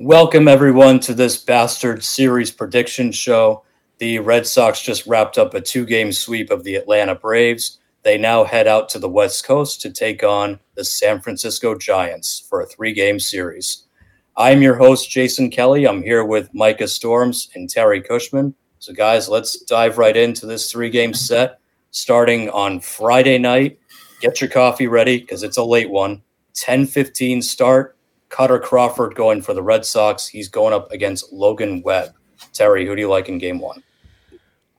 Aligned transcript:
Welcome, 0.00 0.46
everyone, 0.46 1.00
to 1.00 1.12
this 1.12 1.36
Bastard 1.38 2.04
Series 2.04 2.52
prediction 2.52 3.10
show. 3.10 3.64
The 3.98 4.20
Red 4.20 4.46
Sox 4.46 4.80
just 4.80 5.08
wrapped 5.08 5.38
up 5.38 5.54
a 5.54 5.60
two 5.60 5.84
game 5.84 6.12
sweep 6.12 6.52
of 6.52 6.62
the 6.62 6.76
Atlanta 6.76 7.16
Braves. 7.16 7.80
They 8.04 8.16
now 8.16 8.44
head 8.44 8.68
out 8.68 8.88
to 8.90 9.00
the 9.00 9.08
West 9.08 9.44
Coast 9.44 9.80
to 9.80 9.90
take 9.90 10.22
on 10.22 10.60
the 10.76 10.84
San 10.84 11.20
Francisco 11.20 11.76
Giants 11.76 12.46
for 12.48 12.60
a 12.60 12.66
three 12.66 12.92
game 12.92 13.18
series. 13.18 13.88
I'm 14.36 14.62
your 14.62 14.76
host, 14.76 15.10
Jason 15.10 15.50
Kelly. 15.50 15.88
I'm 15.88 16.04
here 16.04 16.24
with 16.24 16.54
Micah 16.54 16.86
Storms 16.86 17.50
and 17.56 17.68
Terry 17.68 18.00
Cushman. 18.00 18.54
So, 18.78 18.92
guys, 18.92 19.28
let's 19.28 19.62
dive 19.62 19.98
right 19.98 20.16
into 20.16 20.46
this 20.46 20.70
three 20.70 20.90
game 20.90 21.12
set 21.12 21.58
starting 21.90 22.50
on 22.50 22.78
Friday 22.78 23.38
night. 23.38 23.80
Get 24.20 24.40
your 24.40 24.50
coffee 24.50 24.86
ready 24.86 25.18
because 25.18 25.42
it's 25.42 25.56
a 25.56 25.64
late 25.64 25.90
one. 25.90 26.22
10 26.54 26.86
15 26.86 27.42
start. 27.42 27.97
Kutter 28.30 28.60
Crawford 28.62 29.14
going 29.14 29.42
for 29.42 29.54
the 29.54 29.62
Red 29.62 29.84
Sox. 29.84 30.26
He's 30.26 30.48
going 30.48 30.74
up 30.74 30.90
against 30.92 31.32
Logan 31.32 31.82
Webb. 31.82 32.14
Terry, 32.52 32.86
who 32.86 32.94
do 32.94 33.00
you 33.00 33.08
like 33.08 33.28
in 33.28 33.38
game 33.38 33.58
one? 33.58 33.82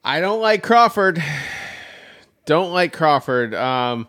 I 0.04 0.22
don't 0.22 0.42
like 0.42 0.64
Crawford. 0.64 1.22
Don't 2.46 2.72
like 2.72 2.94
Crawford. 2.94 3.54
Um, 3.54 4.08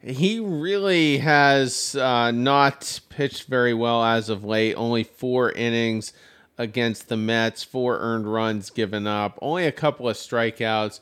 he 0.00 0.38
really 0.38 1.18
has 1.18 1.96
uh, 1.96 2.30
not 2.30 3.00
pitched 3.08 3.48
very 3.48 3.74
well 3.74 4.04
as 4.04 4.28
of 4.28 4.44
late. 4.44 4.74
Only 4.74 5.02
four 5.02 5.50
innings 5.52 6.12
against 6.58 7.08
the 7.08 7.16
Mets, 7.16 7.64
four 7.64 7.98
earned 7.98 8.32
runs 8.32 8.70
given 8.70 9.06
up, 9.06 9.38
only 9.42 9.66
a 9.66 9.72
couple 9.72 10.08
of 10.08 10.16
strikeouts. 10.16 11.00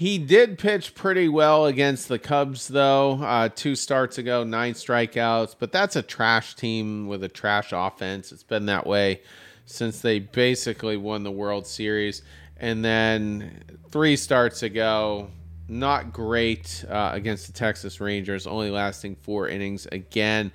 He 0.00 0.16
did 0.16 0.58
pitch 0.58 0.94
pretty 0.94 1.28
well 1.28 1.66
against 1.66 2.08
the 2.08 2.18
Cubs, 2.18 2.68
though. 2.68 3.22
Uh, 3.22 3.50
two 3.50 3.76
starts 3.76 4.16
ago, 4.16 4.44
nine 4.44 4.72
strikeouts, 4.72 5.56
but 5.58 5.72
that's 5.72 5.94
a 5.94 6.00
trash 6.00 6.54
team 6.54 7.06
with 7.06 7.22
a 7.22 7.28
trash 7.28 7.72
offense. 7.74 8.32
It's 8.32 8.42
been 8.42 8.64
that 8.64 8.86
way 8.86 9.20
since 9.66 10.00
they 10.00 10.18
basically 10.18 10.96
won 10.96 11.22
the 11.22 11.30
World 11.30 11.66
Series. 11.66 12.22
And 12.56 12.82
then 12.82 13.62
three 13.90 14.16
starts 14.16 14.62
ago, 14.62 15.28
not 15.68 16.14
great 16.14 16.82
uh, 16.88 17.10
against 17.12 17.48
the 17.48 17.52
Texas 17.52 18.00
Rangers, 18.00 18.46
only 18.46 18.70
lasting 18.70 19.16
four 19.16 19.48
innings 19.48 19.84
again. 19.92 20.50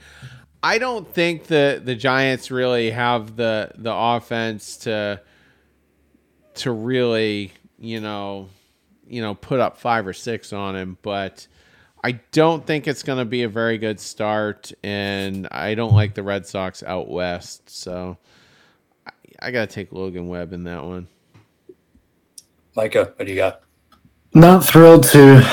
I 0.63 0.79
don't 0.79 1.07
think 1.07 1.43
the 1.43 1.79
the 1.85 1.93
Giants 1.93 2.49
really 2.49 2.89
have 2.89 3.35
the 3.35 3.69
the 3.75 3.93
offense 3.93 4.77
to 4.77 5.21
to 6.55 6.71
really, 6.71 7.51
you 7.77 8.01
know, 8.01 8.49
you 9.07 9.21
know, 9.21 9.35
put 9.35 9.59
up 9.59 9.77
five 9.77 10.07
or 10.07 10.13
six 10.13 10.53
on 10.53 10.75
him, 10.75 10.97
but 11.01 11.47
I 12.03 12.19
don't 12.31 12.65
think 12.65 12.87
it's 12.87 13.03
going 13.03 13.19
to 13.19 13.25
be 13.25 13.43
a 13.43 13.49
very 13.49 13.77
good 13.77 13.99
start, 13.99 14.71
and 14.83 15.47
I 15.49 15.75
don't 15.75 15.93
like 15.93 16.13
the 16.13 16.23
Red 16.23 16.45
Sox 16.45 16.83
out 16.83 17.09
west, 17.09 17.69
so 17.69 18.17
I, 19.07 19.11
I 19.39 19.51
got 19.51 19.69
to 19.69 19.73
take 19.73 19.91
Logan 19.91 20.27
Webb 20.27 20.53
in 20.53 20.65
that 20.65 20.83
one. 20.83 21.07
Micah, 22.75 23.13
what 23.15 23.25
do 23.25 23.31
you 23.31 23.37
got? 23.37 23.61
Not 24.33 24.65
thrilled 24.65 25.03
to 25.05 25.43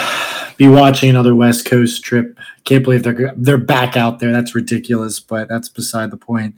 be 0.57 0.69
watching 0.69 1.09
another 1.09 1.35
West 1.35 1.65
Coast 1.65 2.05
trip. 2.05 2.37
Can't 2.65 2.85
believe 2.85 3.03
they're 3.03 3.33
they're 3.37 3.59
back 3.59 3.97
out 3.97 4.19
there. 4.19 4.33
That's 4.33 4.55
ridiculous, 4.55 5.21
but 5.21 5.49
that's 5.49 5.69
beside 5.69 6.11
the 6.11 6.17
point. 6.17 6.57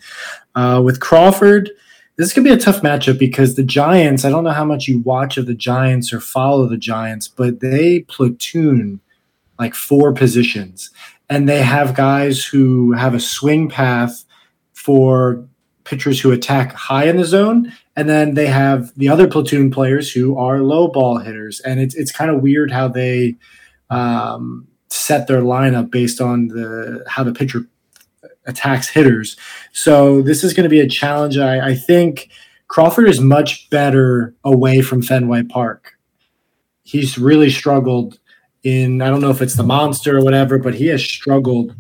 Uh, 0.55 0.81
with 0.84 1.00
Crawford, 1.00 1.70
this 2.16 2.32
could 2.32 2.44
be 2.44 2.52
a 2.52 2.56
tough 2.56 2.82
matchup 2.82 3.18
because 3.18 3.54
the 3.54 3.62
Giants, 3.62 4.24
I 4.24 4.30
don't 4.30 4.44
know 4.44 4.50
how 4.50 4.64
much 4.64 4.86
you 4.86 5.00
watch 5.00 5.36
of 5.36 5.46
the 5.46 5.54
Giants 5.54 6.12
or 6.12 6.20
follow 6.20 6.68
the 6.68 6.76
Giants, 6.76 7.26
but 7.26 7.60
they 7.60 8.00
platoon 8.00 9.00
like 9.58 9.74
four 9.74 10.12
positions. 10.12 10.90
And 11.28 11.48
they 11.48 11.62
have 11.62 11.96
guys 11.96 12.44
who 12.44 12.92
have 12.92 13.14
a 13.14 13.20
swing 13.20 13.68
path 13.68 14.24
for 14.72 15.44
pitchers 15.84 16.20
who 16.20 16.32
attack 16.32 16.72
high 16.72 17.04
in 17.04 17.16
the 17.16 17.24
zone. 17.24 17.72
And 17.96 18.08
then 18.08 18.34
they 18.34 18.46
have 18.46 18.92
the 18.96 19.08
other 19.08 19.28
platoon 19.28 19.70
players 19.70 20.12
who 20.12 20.36
are 20.36 20.60
low 20.60 20.88
ball 20.88 21.18
hitters. 21.18 21.60
And 21.60 21.80
it's, 21.80 21.94
it's 21.94 22.12
kind 22.12 22.30
of 22.30 22.42
weird 22.42 22.70
how 22.70 22.88
they 22.88 23.36
um, 23.91 24.66
set 24.88 25.26
their 25.26 25.42
lineup 25.42 25.91
based 25.91 26.20
on 26.20 26.48
the 26.48 27.04
how 27.08 27.24
the 27.24 27.32
pitcher 27.32 27.66
attacks 28.47 28.88
hitters. 28.88 29.37
So 29.72 30.22
this 30.22 30.44
is 30.44 30.53
going 30.53 30.65
to 30.65 30.71
be 30.71 30.81
a 30.81 30.88
challenge. 30.88 31.38
I, 31.38 31.69
I 31.71 31.75
think 31.75 32.31
Crawford 32.69 33.09
is 33.09 33.21
much 33.21 33.69
better 33.71 34.34
away 34.44 34.82
from 34.82 35.03
Fenway 35.03 35.44
Park. 35.44 35.93
He's 36.83 37.19
really 37.19 37.50
struggled 37.50 38.19
in, 38.62 39.03
I 39.03 39.09
don't 39.09 39.21
know 39.21 39.31
if 39.31 39.43
it's 39.43 39.56
the 39.56 39.62
monster 39.62 40.19
or 40.19 40.25
whatever, 40.25 40.59
but 40.59 40.75
he 40.75 40.87
has 40.87 41.03
struggled 41.03 41.75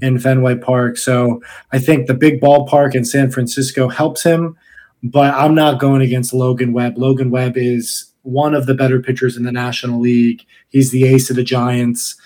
in 0.00 0.18
Fenway 0.18 0.56
Park. 0.56 0.96
So 0.96 1.40
I 1.72 1.78
think 1.78 2.06
the 2.06 2.14
big 2.14 2.40
ballpark 2.40 2.94
in 2.94 3.04
San 3.04 3.30
Francisco 3.30 3.88
helps 3.88 4.22
him, 4.22 4.56
but 5.02 5.34
I'm 5.34 5.54
not 5.54 5.80
going 5.80 6.02
against 6.02 6.32
Logan 6.32 6.72
Webb. 6.72 6.98
Logan 6.98 7.30
Webb 7.30 7.56
is 7.56 8.12
one 8.22 8.54
of 8.54 8.66
the 8.66 8.74
better 8.74 9.00
pitchers 9.00 9.36
in 9.36 9.44
the 9.44 9.52
National 9.52 10.00
League. 10.00 10.44
He's 10.68 10.90
the 10.90 11.04
ace 11.04 11.30
of 11.30 11.36
the 11.36 11.42
Giants. 11.42 12.16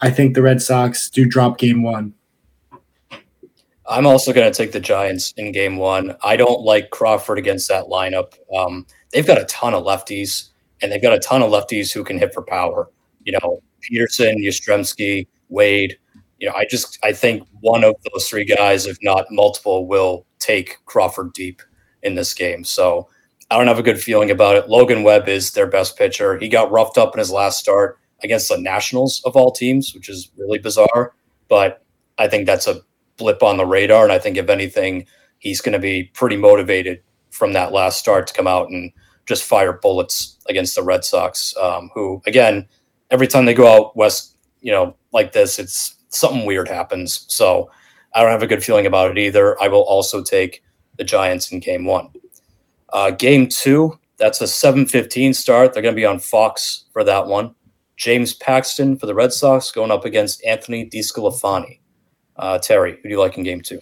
I 0.00 0.10
think 0.10 0.34
the 0.34 0.42
Red 0.42 0.60
Sox 0.62 1.08
do 1.10 1.26
drop 1.26 1.58
game 1.58 1.82
one. 1.82 2.14
I'm 3.90 4.06
also 4.06 4.32
going 4.32 4.50
to 4.50 4.56
take 4.56 4.70
the 4.70 4.80
Giants 4.80 5.34
in 5.36 5.50
game 5.50 5.76
one. 5.76 6.16
I 6.22 6.36
don't 6.36 6.62
like 6.62 6.90
Crawford 6.90 7.38
against 7.38 7.68
that 7.68 7.86
lineup. 7.86 8.34
Um, 8.56 8.86
they've 9.12 9.26
got 9.26 9.40
a 9.40 9.44
ton 9.46 9.74
of 9.74 9.84
lefties, 9.84 10.50
and 10.80 10.92
they've 10.92 11.02
got 11.02 11.12
a 11.12 11.18
ton 11.18 11.42
of 11.42 11.50
lefties 11.50 11.92
who 11.92 12.04
can 12.04 12.16
hit 12.16 12.32
for 12.32 12.42
power. 12.42 12.88
You 13.24 13.32
know, 13.32 13.60
Pederson, 13.82 14.36
Yastrzemski, 14.36 15.26
Wade. 15.48 15.98
You 16.38 16.48
know, 16.48 16.54
I 16.54 16.66
just 16.66 16.98
I 17.02 17.12
think 17.12 17.46
one 17.60 17.82
of 17.82 17.96
those 18.12 18.28
three 18.28 18.44
guys, 18.44 18.86
if 18.86 18.96
not 19.02 19.26
multiple, 19.30 19.88
will 19.88 20.24
take 20.38 20.78
Crawford 20.86 21.32
deep 21.32 21.60
in 22.04 22.14
this 22.14 22.32
game. 22.32 22.62
So 22.62 23.08
I 23.50 23.58
don't 23.58 23.66
have 23.66 23.80
a 23.80 23.82
good 23.82 24.00
feeling 24.00 24.30
about 24.30 24.54
it. 24.54 24.68
Logan 24.68 25.02
Webb 25.02 25.28
is 25.28 25.50
their 25.50 25.66
best 25.66 25.98
pitcher. 25.98 26.38
He 26.38 26.48
got 26.48 26.70
roughed 26.70 26.96
up 26.96 27.12
in 27.14 27.18
his 27.18 27.32
last 27.32 27.58
start 27.58 27.98
against 28.22 28.48
the 28.48 28.56
Nationals 28.56 29.20
of 29.24 29.34
all 29.34 29.50
teams, 29.50 29.92
which 29.94 30.08
is 30.08 30.30
really 30.36 30.58
bizarre. 30.58 31.14
But 31.48 31.82
I 32.16 32.28
think 32.28 32.46
that's 32.46 32.68
a 32.68 32.82
blip 33.20 33.42
on 33.42 33.58
the 33.58 33.66
radar. 33.66 34.02
And 34.02 34.12
I 34.12 34.18
think 34.18 34.36
if 34.36 34.48
anything, 34.48 35.06
he's 35.38 35.60
going 35.60 35.74
to 35.74 35.78
be 35.78 36.04
pretty 36.14 36.36
motivated 36.36 37.02
from 37.30 37.52
that 37.52 37.70
last 37.70 37.98
start 37.98 38.26
to 38.26 38.34
come 38.34 38.48
out 38.48 38.68
and 38.70 38.90
just 39.26 39.44
fire 39.44 39.74
bullets 39.74 40.38
against 40.48 40.74
the 40.74 40.82
Red 40.82 41.04
Sox, 41.04 41.54
um, 41.56 41.90
who 41.94 42.20
again, 42.26 42.66
every 43.12 43.28
time 43.28 43.44
they 43.44 43.54
go 43.54 43.68
out 43.68 43.96
west, 43.96 44.36
you 44.60 44.72
know, 44.72 44.96
like 45.12 45.32
this, 45.32 45.58
it's 45.60 45.96
something 46.08 46.44
weird 46.44 46.66
happens. 46.66 47.26
So 47.28 47.70
I 48.14 48.22
don't 48.22 48.32
have 48.32 48.42
a 48.42 48.48
good 48.48 48.64
feeling 48.64 48.86
about 48.86 49.10
it 49.10 49.18
either. 49.18 49.60
I 49.62 49.68
will 49.68 49.82
also 49.82 50.22
take 50.22 50.64
the 50.96 51.04
Giants 51.04 51.52
in 51.52 51.60
game 51.60 51.84
one. 51.84 52.08
Uh, 52.92 53.12
game 53.12 53.46
two, 53.46 53.98
that's 54.16 54.40
a 54.40 54.46
7:15 54.46 55.34
start. 55.34 55.72
They're 55.72 55.82
going 55.82 55.94
to 55.94 56.00
be 56.00 56.06
on 56.06 56.18
Fox 56.18 56.84
for 56.92 57.04
that 57.04 57.26
one. 57.26 57.54
James 57.96 58.32
Paxton 58.32 58.96
for 58.96 59.06
the 59.06 59.14
Red 59.14 59.32
Sox 59.32 59.70
going 59.70 59.90
up 59.90 60.06
against 60.06 60.42
Anthony 60.44 60.88
DeSclafani. 60.88 61.79
Uh, 62.40 62.58
Terry, 62.58 62.92
who 62.96 63.02
do 63.02 63.08
you 63.10 63.20
like 63.20 63.36
in 63.36 63.44
game 63.44 63.60
two? 63.60 63.80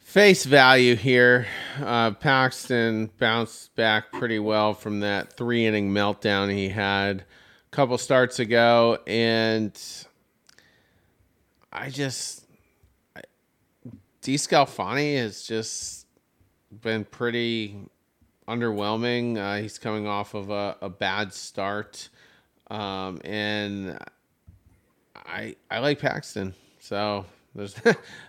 Face 0.00 0.44
value 0.44 0.96
here. 0.96 1.46
Uh, 1.80 2.10
Paxton 2.10 3.10
bounced 3.18 3.76
back 3.76 4.10
pretty 4.10 4.40
well 4.40 4.74
from 4.74 5.00
that 5.00 5.32
three 5.34 5.66
inning 5.66 5.92
meltdown 5.92 6.52
he 6.52 6.68
had 6.68 7.20
a 7.20 7.24
couple 7.70 7.96
starts 7.96 8.40
ago. 8.40 8.98
And 9.06 9.80
I 11.72 11.90
just, 11.90 12.44
DeSclafani 14.22 15.16
has 15.16 15.44
just 15.44 16.06
been 16.82 17.04
pretty 17.04 17.76
underwhelming. 18.48 19.38
Uh, 19.38 19.62
he's 19.62 19.78
coming 19.78 20.08
off 20.08 20.34
of 20.34 20.50
a, 20.50 20.76
a 20.80 20.88
bad 20.88 21.32
start. 21.32 22.08
Um, 22.68 23.20
and 23.24 23.96
I, 25.14 25.54
I 25.70 25.78
like 25.78 26.00
Paxton. 26.00 26.52
So 26.86 27.26
there's 27.52 27.74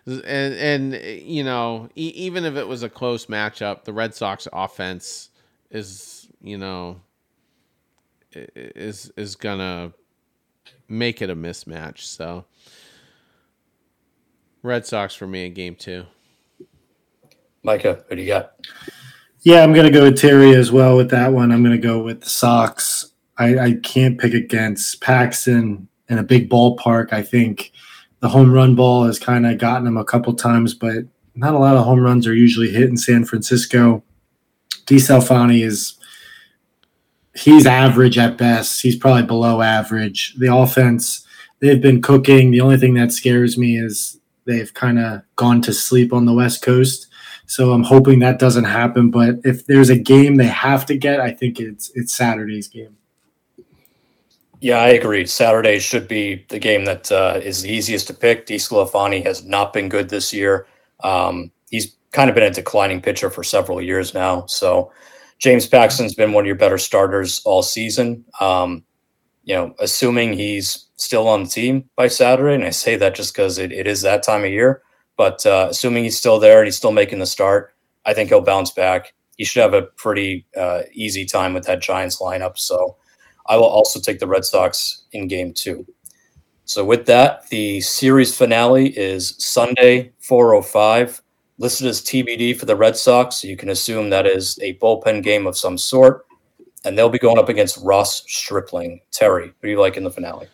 and 0.07 0.23
and 0.25 0.93
you 1.21 1.43
know 1.43 1.89
e- 1.95 2.13
even 2.15 2.43
if 2.43 2.55
it 2.55 2.67
was 2.67 2.81
a 2.81 2.89
close 2.89 3.27
matchup, 3.27 3.83
the 3.83 3.93
Red 3.93 4.15
Sox 4.15 4.47
offense 4.51 5.29
is 5.69 6.27
you 6.41 6.57
know 6.57 6.99
is 8.33 9.11
is 9.15 9.35
gonna 9.35 9.93
make 10.89 11.21
it 11.21 11.29
a 11.29 11.35
mismatch. 11.35 11.99
So 11.99 12.45
Red 14.63 14.87
Sox 14.87 15.13
for 15.13 15.27
me 15.27 15.45
in 15.45 15.53
game 15.53 15.75
two. 15.75 16.05
Micah, 17.61 18.03
who 18.09 18.15
do 18.15 18.21
you 18.23 18.27
got? 18.27 18.53
Yeah, 19.41 19.61
I'm 19.61 19.71
gonna 19.71 19.91
go 19.91 20.05
with 20.05 20.17
Terry 20.17 20.55
as 20.55 20.71
well 20.71 20.97
with 20.97 21.11
that 21.11 21.31
one. 21.31 21.51
I'm 21.51 21.61
gonna 21.61 21.77
go 21.77 22.01
with 22.01 22.21
the 22.21 22.29
Sox. 22.29 23.11
I, 23.37 23.59
I 23.59 23.73
can't 23.83 24.17
pick 24.17 24.33
against 24.33 24.99
Paxton 24.99 25.87
in 26.09 26.17
a 26.17 26.23
big 26.23 26.49
ballpark. 26.49 27.13
I 27.13 27.21
think 27.21 27.71
the 28.19 28.29
home 28.29 28.51
run 28.51 28.75
ball 28.75 29.05
has 29.05 29.19
kind 29.19 29.45
of 29.45 29.57
gotten 29.57 29.87
him 29.87 29.97
a 29.97 30.05
couple 30.05 30.33
times, 30.33 30.73
but 30.73 31.05
not 31.35 31.53
a 31.53 31.59
lot 31.59 31.75
of 31.75 31.85
home 31.85 31.99
runs 31.99 32.25
are 32.27 32.33
usually 32.33 32.69
hit 32.69 32.89
in 32.89 32.97
San 32.97 33.25
Francisco. 33.25 34.03
DeSclafani 34.85 35.63
is 35.63 35.93
he's 37.35 37.65
average 37.67 38.17
at 38.17 38.37
best. 38.37 38.81
He's 38.81 38.95
probably 38.95 39.23
below 39.23 39.61
average. 39.61 40.33
The 40.35 40.53
offense 40.53 41.25
they've 41.59 41.81
been 41.81 42.01
cooking. 42.01 42.51
The 42.51 42.61
only 42.61 42.77
thing 42.77 42.93
that 42.95 43.11
scares 43.11 43.57
me 43.57 43.77
is 43.77 44.19
they've 44.45 44.73
kind 44.73 44.99
of 44.99 45.21
gone 45.35 45.61
to 45.63 45.73
sleep 45.73 46.13
on 46.13 46.25
the 46.25 46.33
West 46.33 46.61
Coast. 46.61 47.07
So 47.45 47.71
I'm 47.71 47.83
hoping 47.83 48.19
that 48.19 48.39
doesn't 48.39 48.65
happen. 48.65 49.09
But 49.09 49.35
if 49.43 49.65
there's 49.65 49.89
a 49.89 49.97
game 49.97 50.35
they 50.35 50.47
have 50.47 50.85
to 50.87 50.97
get, 50.97 51.19
I 51.19 51.31
think 51.31 51.59
it's 51.59 51.91
it's 51.95 52.15
Saturday's 52.15 52.67
game. 52.67 52.97
Yeah, 54.59 54.79
I 54.79 54.89
agree. 54.89 55.25
Saturday 55.27 55.77
should 55.79 56.07
be 56.07 56.45
the 56.49 56.57
game 56.59 56.85
that 56.85 57.11
uh, 57.11 57.39
is 57.43 57.61
the 57.61 57.69
easiest 57.71 58.07
to 58.07 58.13
pick. 58.13 58.47
DeSclafani 58.47 59.23
has 59.23 59.43
not 59.43 59.71
been 59.71 59.87
good 59.87 60.09
this 60.09 60.33
year. 60.33 60.65
Um, 61.03 61.51
he's 61.69 61.95
kind 62.11 62.29
of 62.29 62.33
been 62.35 62.43
a 62.43 62.51
declining 62.51 63.01
pitcher 63.01 63.29
for 63.29 63.43
several 63.43 63.81
years 63.81 64.13
now. 64.15 64.45
So 64.47 64.91
James 65.37 65.67
Paxton's 65.67 66.15
been 66.15 66.33
one 66.33 66.43
of 66.43 66.47
your 66.47 66.55
better 66.55 66.79
starters 66.79 67.41
all 67.45 67.61
season. 67.61 68.25
Um, 68.39 68.83
you 69.43 69.55
know, 69.55 69.75
assuming 69.79 70.33
he's 70.33 70.87
still 70.97 71.27
on 71.27 71.43
the 71.43 71.49
team 71.49 71.89
by 71.95 72.07
Saturday, 72.07 72.55
and 72.55 72.63
I 72.65 72.71
say 72.71 72.95
that 72.97 73.15
just 73.15 73.33
because 73.33 73.57
it, 73.59 73.71
it 73.71 73.87
is 73.87 74.01
that 74.03 74.23
time 74.23 74.43
of 74.43 74.51
year. 74.51 74.81
But 75.17 75.45
uh, 75.45 75.67
assuming 75.71 76.03
he's 76.05 76.17
still 76.17 76.39
there 76.39 76.59
and 76.59 76.67
he's 76.67 76.77
still 76.77 76.91
making 76.91 77.19
the 77.19 77.25
start, 77.25 77.73
I 78.05 78.13
think 78.13 78.29
he'll 78.29 78.41
bounce 78.41 78.71
back. 78.71 79.13
He 79.37 79.45
should 79.45 79.61
have 79.63 79.73
a 79.73 79.83
pretty 79.83 80.45
uh, 80.57 80.83
easy 80.93 81.25
time 81.25 81.53
with 81.53 81.65
that 81.65 81.81
Giants 81.81 82.21
lineup. 82.21 82.57
So 82.57 82.97
I 83.47 83.57
will 83.57 83.65
also 83.65 83.99
take 83.99 84.19
the 84.19 84.27
Red 84.27 84.45
Sox 84.45 85.03
in 85.13 85.27
game 85.27 85.53
two. 85.53 85.85
So 86.65 86.83
with 86.83 87.05
that, 87.05 87.47
the 87.49 87.79
series 87.79 88.35
finale 88.35 88.89
is 88.97 89.35
Sunday, 89.37 90.11
405, 90.19 91.21
listed 91.59 91.87
as 91.87 92.01
TBD 92.01 92.59
for 92.59 92.65
the 92.65 92.75
Red 92.75 92.97
Sox. 92.97 93.37
So 93.37 93.47
you 93.47 93.55
can 93.55 93.69
assume 93.69 94.09
that 94.09 94.27
is 94.27 94.59
a 94.61 94.73
bullpen 94.75 95.23
game 95.23 95.47
of 95.47 95.57
some 95.57 95.77
sort. 95.77 96.25
And 96.83 96.97
they'll 96.97 97.09
be 97.09 97.19
going 97.19 97.39
up 97.39 97.47
against 97.47 97.77
Ross 97.83 98.23
Stripling. 98.27 98.99
Terry, 99.11 99.47
who 99.47 99.67
do 99.67 99.69
you 99.69 99.79
like 99.79 99.95
in 99.95 100.03
the 100.03 100.11
finale? 100.11 100.47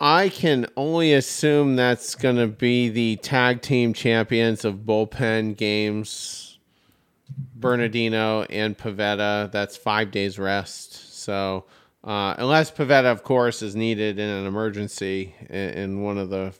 I 0.00 0.28
can 0.28 0.66
only 0.76 1.14
assume 1.14 1.76
that's 1.76 2.16
going 2.16 2.36
to 2.36 2.48
be 2.48 2.88
the 2.88 3.16
tag 3.16 3.62
team 3.62 3.94
champions 3.94 4.64
of 4.64 4.80
bullpen 4.80 5.56
games, 5.56 6.58
Bernardino 7.54 8.42
and 8.42 8.76
Pivetta. 8.76 9.50
That's 9.52 9.76
five 9.76 10.10
days 10.10 10.38
rest. 10.38 11.05
So, 11.26 11.64
uh, 12.04 12.36
unless 12.38 12.70
Pivetta, 12.70 13.10
of 13.10 13.24
course, 13.24 13.60
is 13.60 13.74
needed 13.74 14.20
in 14.20 14.28
an 14.28 14.46
emergency 14.46 15.34
in, 15.50 15.70
in 15.70 16.02
one 16.02 16.18
of 16.18 16.30
the 16.30 16.54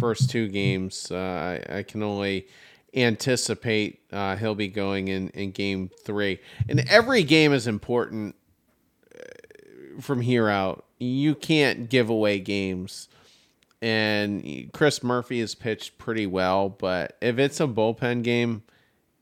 first 0.00 0.30
two 0.30 0.48
games, 0.48 1.10
uh, 1.10 1.58
I, 1.68 1.80
I, 1.80 1.82
can 1.82 2.02
only 2.02 2.46
anticipate 2.94 4.00
uh, 4.10 4.36
he'll 4.36 4.54
be 4.54 4.68
going 4.68 5.08
in, 5.08 5.28
in 5.34 5.50
game 5.50 5.90
three. 6.02 6.40
And 6.66 6.80
every 6.88 7.24
game 7.24 7.52
is 7.52 7.66
important 7.66 8.34
uh, 9.14 10.00
from 10.00 10.22
here 10.22 10.48
out 10.48 10.86
you 10.98 11.34
can't 11.34 11.90
give 11.90 12.08
away 12.08 12.40
games. 12.40 13.10
And 13.82 14.70
Chris 14.72 15.02
Murphy 15.02 15.40
has 15.40 15.54
pitched 15.54 15.98
pretty 15.98 16.26
well, 16.26 16.70
but 16.70 17.18
if 17.20 17.38
it's 17.38 17.60
a 17.60 17.66
bullpen 17.66 18.22
game, 18.22 18.62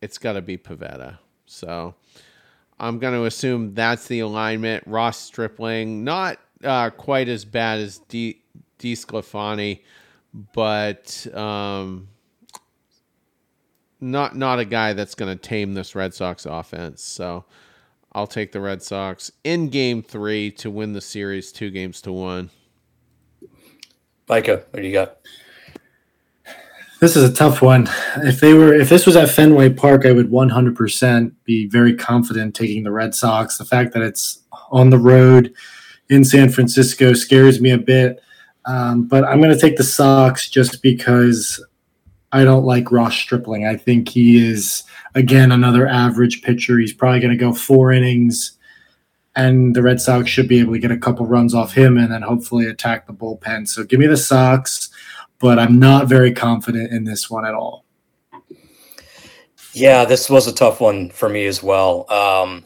it's 0.00 0.18
got 0.18 0.34
to 0.34 0.40
be 0.40 0.56
Pivetta. 0.56 1.18
So 1.46 1.96
I'm 2.80 2.98
going 2.98 3.12
to 3.12 3.26
assume 3.26 3.74
that's 3.74 4.08
the 4.08 4.20
alignment. 4.20 4.84
Ross 4.86 5.20
Stripling, 5.20 6.02
not 6.02 6.38
uh, 6.64 6.88
quite 6.90 7.28
as 7.28 7.44
bad 7.44 7.78
as 7.78 7.98
D. 8.08 8.40
DeSclafani, 8.78 9.82
but 10.54 11.26
um, 11.34 12.08
not 14.00 14.34
not 14.34 14.58
a 14.58 14.64
guy 14.64 14.94
that's 14.94 15.14
going 15.14 15.36
to 15.36 15.40
tame 15.40 15.74
this 15.74 15.94
Red 15.94 16.14
Sox 16.14 16.46
offense. 16.46 17.02
So 17.02 17.44
I'll 18.12 18.26
take 18.26 18.52
the 18.52 18.60
Red 18.60 18.82
Sox 18.82 19.30
in 19.44 19.68
game 19.68 20.02
three 20.02 20.50
to 20.52 20.70
win 20.70 20.94
the 20.94 21.02
series 21.02 21.52
two 21.52 21.70
games 21.70 22.00
to 22.02 22.12
one. 22.12 22.48
Micah, 24.26 24.64
what 24.70 24.80
do 24.80 24.86
you 24.86 24.92
got? 24.94 25.18
This 27.00 27.16
is 27.16 27.28
a 27.28 27.32
tough 27.32 27.62
one. 27.62 27.88
If 28.18 28.40
they 28.40 28.52
were, 28.52 28.74
if 28.74 28.90
this 28.90 29.06
was 29.06 29.16
at 29.16 29.30
Fenway 29.30 29.70
Park, 29.70 30.04
I 30.04 30.12
would 30.12 30.30
100% 30.30 31.32
be 31.44 31.66
very 31.66 31.94
confident 31.94 32.54
taking 32.54 32.82
the 32.82 32.92
Red 32.92 33.14
Sox. 33.14 33.56
The 33.56 33.64
fact 33.64 33.94
that 33.94 34.02
it's 34.02 34.42
on 34.70 34.90
the 34.90 34.98
road 34.98 35.54
in 36.10 36.24
San 36.24 36.50
Francisco 36.50 37.14
scares 37.14 37.60
me 37.60 37.70
a 37.70 37.78
bit. 37.78 38.22
Um, 38.66 39.08
but 39.08 39.24
I'm 39.24 39.40
going 39.40 39.54
to 39.54 39.58
take 39.58 39.78
the 39.78 39.84
Sox 39.84 40.50
just 40.50 40.82
because 40.82 41.64
I 42.32 42.44
don't 42.44 42.64
like 42.64 42.92
Ross 42.92 43.16
Stripling. 43.16 43.66
I 43.66 43.76
think 43.76 44.08
he 44.08 44.46
is 44.46 44.84
again 45.14 45.50
another 45.52 45.86
average 45.86 46.42
pitcher. 46.42 46.78
He's 46.78 46.92
probably 46.92 47.20
going 47.20 47.36
to 47.36 47.42
go 47.42 47.54
four 47.54 47.92
innings, 47.92 48.58
and 49.34 49.74
the 49.74 49.82
Red 49.82 50.00
Sox 50.00 50.28
should 50.28 50.48
be 50.48 50.60
able 50.60 50.74
to 50.74 50.78
get 50.78 50.90
a 50.90 50.98
couple 50.98 51.26
runs 51.26 51.54
off 51.54 51.72
him, 51.72 51.96
and 51.96 52.12
then 52.12 52.22
hopefully 52.22 52.66
attack 52.66 53.06
the 53.06 53.14
bullpen. 53.14 53.66
So 53.66 53.84
give 53.84 53.98
me 53.98 54.06
the 54.06 54.16
Sox, 54.16 54.89
but 55.40 55.58
I'm 55.58 55.78
not 55.78 56.06
very 56.06 56.32
confident 56.32 56.92
in 56.92 57.04
this 57.04 57.28
one 57.28 57.44
at 57.44 57.54
all. 57.54 57.84
Yeah, 59.72 60.04
this 60.04 60.28
was 60.28 60.46
a 60.46 60.52
tough 60.52 60.80
one 60.80 61.10
for 61.10 61.28
me 61.28 61.46
as 61.46 61.62
well. 61.62 62.10
Um, 62.12 62.64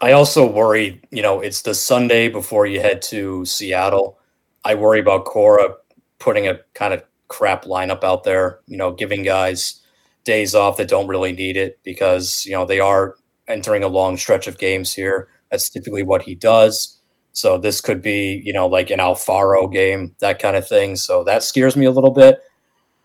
I 0.00 0.12
also 0.12 0.50
worry, 0.50 1.00
you 1.10 1.22
know, 1.22 1.40
it's 1.40 1.62
the 1.62 1.74
Sunday 1.74 2.28
before 2.28 2.66
you 2.66 2.80
head 2.80 3.02
to 3.02 3.44
Seattle. 3.44 4.18
I 4.64 4.74
worry 4.74 5.00
about 5.00 5.24
Cora 5.24 5.74
putting 6.18 6.48
a 6.48 6.58
kind 6.74 6.94
of 6.94 7.02
crap 7.28 7.64
lineup 7.64 8.02
out 8.02 8.24
there, 8.24 8.60
you 8.66 8.76
know, 8.76 8.92
giving 8.92 9.22
guys 9.22 9.80
days 10.24 10.54
off 10.54 10.78
that 10.78 10.88
don't 10.88 11.08
really 11.08 11.32
need 11.32 11.56
it 11.56 11.78
because, 11.82 12.44
you 12.44 12.52
know, 12.52 12.64
they 12.64 12.80
are 12.80 13.16
entering 13.46 13.82
a 13.82 13.88
long 13.88 14.16
stretch 14.16 14.46
of 14.46 14.58
games 14.58 14.92
here. 14.92 15.28
That's 15.50 15.68
typically 15.68 16.02
what 16.02 16.22
he 16.22 16.34
does. 16.34 16.99
So 17.32 17.58
this 17.58 17.80
could 17.80 18.02
be, 18.02 18.42
you 18.44 18.52
know, 18.52 18.66
like 18.66 18.90
an 18.90 18.98
Alfaro 18.98 19.72
game, 19.72 20.14
that 20.18 20.38
kind 20.38 20.56
of 20.56 20.66
thing. 20.66 20.96
So 20.96 21.24
that 21.24 21.42
scares 21.42 21.76
me 21.76 21.86
a 21.86 21.90
little 21.90 22.10
bit. 22.10 22.40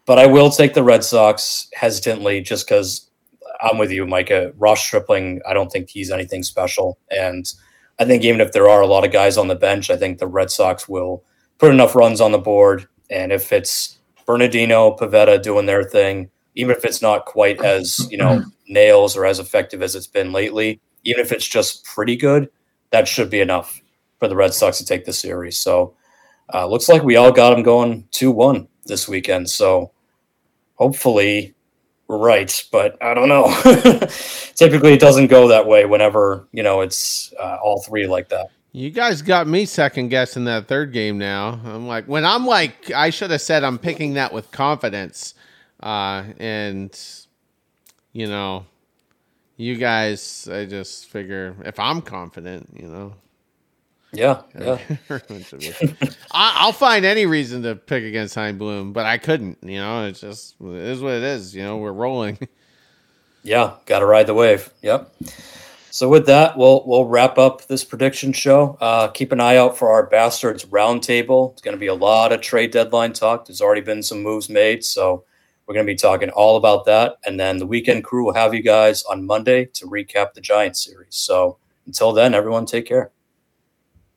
But 0.05 0.19
I 0.19 0.25
will 0.25 0.49
take 0.49 0.73
the 0.73 0.83
Red 0.83 1.03
Sox 1.03 1.67
hesitantly 1.73 2.41
just 2.41 2.67
because 2.67 3.09
I'm 3.61 3.77
with 3.77 3.91
you, 3.91 4.05
Micah. 4.05 4.53
Ross 4.57 4.81
Stripling, 4.81 5.41
I 5.47 5.53
don't 5.53 5.71
think 5.71 5.89
he's 5.89 6.11
anything 6.11 6.43
special. 6.43 6.97
And 7.09 7.51
I 7.99 8.05
think 8.05 8.23
even 8.23 8.41
if 8.41 8.51
there 8.51 8.69
are 8.69 8.81
a 8.81 8.87
lot 8.87 9.05
of 9.05 9.11
guys 9.11 9.37
on 9.37 9.47
the 9.47 9.55
bench, 9.55 9.89
I 9.89 9.97
think 9.97 10.17
the 10.17 10.27
Red 10.27 10.51
Sox 10.51 10.87
will 10.87 11.23
put 11.57 11.71
enough 11.71 11.95
runs 11.95 12.21
on 12.21 12.31
the 12.31 12.37
board. 12.37 12.87
And 13.09 13.31
if 13.31 13.51
it's 13.51 13.97
Bernardino, 14.25 14.95
Pivetta 14.95 15.41
doing 15.41 15.65
their 15.65 15.83
thing, 15.83 16.29
even 16.55 16.75
if 16.75 16.85
it's 16.85 17.01
not 17.01 17.25
quite 17.25 17.61
as 17.63 18.07
you 18.11 18.17
know 18.17 18.43
nails 18.67 19.15
or 19.15 19.25
as 19.25 19.39
effective 19.39 19.81
as 19.81 19.95
it's 19.95 20.07
been 20.07 20.31
lately. 20.31 20.79
Even 21.03 21.23
if 21.23 21.31
it's 21.31 21.47
just 21.47 21.85
pretty 21.85 22.15
good, 22.15 22.49
that 22.89 23.07
should 23.07 23.29
be 23.29 23.39
enough 23.39 23.79
for 24.19 24.27
the 24.27 24.35
Red 24.35 24.53
Sox 24.53 24.77
to 24.77 24.85
take 24.85 25.05
the 25.05 25.13
series. 25.13 25.57
So 25.57 25.95
uh, 26.53 26.67
looks 26.67 26.89
like 26.89 27.03
we 27.03 27.15
all 27.15 27.31
got 27.31 27.51
them 27.51 27.63
going 27.63 28.07
two 28.11 28.31
one 28.31 28.67
this 28.85 29.07
weekend. 29.07 29.49
So 29.49 29.91
hopefully 30.75 31.55
we're 32.07 32.17
right, 32.17 32.63
but 32.71 33.01
I 33.01 33.13
don't 33.13 33.29
know. 33.29 33.47
Typically, 34.55 34.93
it 34.93 34.99
doesn't 34.99 35.27
go 35.27 35.47
that 35.47 35.65
way 35.67 35.85
whenever 35.85 36.47
you 36.51 36.63
know 36.63 36.81
it's 36.81 37.33
uh, 37.39 37.57
all 37.63 37.81
three 37.81 38.07
like 38.07 38.29
that. 38.29 38.47
You 38.75 38.89
guys 38.89 39.21
got 39.21 39.47
me 39.47 39.63
second 39.63 40.09
guessing 40.09 40.43
that 40.45 40.67
third 40.67 40.91
game 40.91 41.17
now. 41.17 41.61
I'm 41.63 41.87
like, 41.87 42.09
when 42.09 42.25
I'm 42.25 42.45
like, 42.45 42.91
I 42.91 43.09
should 43.09 43.31
have 43.31 43.39
said 43.39 43.63
I'm 43.63 43.79
picking 43.79 44.15
that 44.15 44.33
with 44.33 44.51
confidence. 44.51 45.33
Uh, 45.81 46.25
and, 46.39 46.93
you 48.11 48.27
know, 48.27 48.65
you 49.55 49.77
guys, 49.77 50.49
I 50.51 50.65
just 50.65 51.05
figure 51.05 51.55
if 51.63 51.79
I'm 51.79 52.01
confident, 52.01 52.69
you 52.75 52.89
know. 52.89 53.13
Yeah, 54.15 54.41
yeah. 54.59 54.79
I, 56.31 56.65
will 56.65 56.71
find 56.73 57.05
any 57.05 57.25
reason 57.25 57.63
to 57.63 57.75
pick 57.75 58.03
against 58.03 58.35
Chaim 58.35 58.57
Bloom, 58.57 58.93
but 58.93 59.05
I 59.05 59.17
couldn't. 59.17 59.57
You 59.61 59.79
know, 59.79 60.05
it's 60.05 60.21
just 60.21 60.55
it 60.61 60.67
is 60.67 61.01
what 61.01 61.13
it 61.13 61.23
is. 61.23 61.55
You 61.55 61.63
know, 61.63 61.77
we're 61.77 61.93
rolling. 61.93 62.37
Yeah, 63.47 63.75
got 63.85 63.99
to 63.99 64.07
ride 64.07 64.25
the 64.25 64.33
wave. 64.33 64.71
Yep. 64.81 65.13
So 65.91 66.09
with 66.09 66.25
that, 66.25 66.57
we'll 66.57 66.83
we'll 66.87 67.05
wrap 67.05 67.37
up 67.37 67.67
this 67.67 67.83
prediction 67.83 68.33
show. 68.33 68.75
Uh, 68.81 69.07
keep 69.09 69.31
an 69.31 69.39
eye 69.39 69.55
out 69.55 69.77
for 69.77 69.91
our 69.91 70.07
bastards 70.07 70.65
roundtable. 70.65 71.53
It's 71.53 71.61
going 71.61 71.75
to 71.75 71.79
be 71.79 71.85
a 71.85 71.93
lot 71.93 72.33
of 72.33 72.41
trade 72.41 72.71
deadline 72.71 73.13
talk. 73.13 73.45
There's 73.45 73.61
already 73.61 73.81
been 73.81 74.01
some 74.01 74.23
moves 74.23 74.49
made, 74.49 74.83
so 74.83 75.25
we're 75.65 75.75
going 75.75 75.85
to 75.85 75.91
be 75.91 75.95
talking 75.95 76.29
all 76.31 76.57
about 76.57 76.85
that. 76.85 77.17
And 77.25 77.39
then 77.39 77.57
the 77.57 77.65
weekend 77.65 78.03
crew 78.03 78.25
will 78.25 78.33
have 78.33 78.53
you 78.53 78.61
guys 78.61 79.03
on 79.03 79.25
Monday 79.25 79.65
to 79.73 79.85
recap 79.85 80.33
the 80.33 80.41
Giants 80.41 80.83
series. 80.83 81.15
So 81.15 81.57
until 81.85 82.13
then, 82.13 82.33
everyone, 82.33 82.65
take 82.65 82.87
care. 82.87 83.11